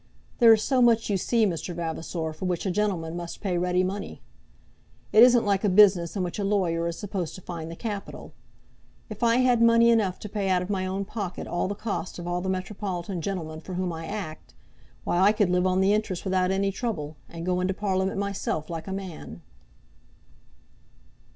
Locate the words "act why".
14.07-15.19